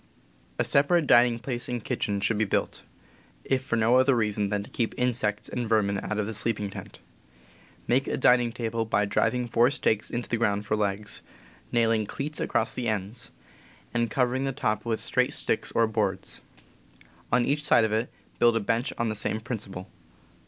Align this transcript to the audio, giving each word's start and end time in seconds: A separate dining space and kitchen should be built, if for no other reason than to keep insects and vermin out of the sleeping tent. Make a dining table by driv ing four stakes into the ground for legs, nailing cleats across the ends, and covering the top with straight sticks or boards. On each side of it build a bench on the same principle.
A 0.57 0.63
separate 0.63 1.05
dining 1.05 1.37
space 1.37 1.69
and 1.69 1.85
kitchen 1.85 2.19
should 2.21 2.39
be 2.39 2.43
built, 2.43 2.81
if 3.45 3.61
for 3.61 3.75
no 3.75 3.97
other 3.97 4.15
reason 4.15 4.49
than 4.49 4.63
to 4.63 4.69
keep 4.71 4.95
insects 4.97 5.47
and 5.47 5.69
vermin 5.69 5.99
out 5.99 6.17
of 6.17 6.25
the 6.25 6.33
sleeping 6.33 6.71
tent. 6.71 6.97
Make 7.85 8.07
a 8.07 8.17
dining 8.17 8.51
table 8.51 8.83
by 8.83 9.05
driv 9.05 9.35
ing 9.35 9.47
four 9.47 9.69
stakes 9.69 10.09
into 10.09 10.27
the 10.27 10.37
ground 10.37 10.65
for 10.65 10.75
legs, 10.75 11.21
nailing 11.71 12.07
cleats 12.07 12.39
across 12.39 12.73
the 12.73 12.87
ends, 12.87 13.29
and 13.93 14.09
covering 14.09 14.43
the 14.43 14.51
top 14.51 14.85
with 14.85 14.99
straight 14.99 15.35
sticks 15.35 15.71
or 15.73 15.85
boards. 15.85 16.41
On 17.31 17.45
each 17.45 17.63
side 17.63 17.83
of 17.83 17.93
it 17.93 18.11
build 18.39 18.55
a 18.55 18.59
bench 18.59 18.91
on 18.97 19.07
the 19.09 19.15
same 19.15 19.39
principle. 19.39 19.87